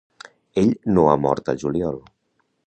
[0.61, 2.01] Ell no ha mort al juliol.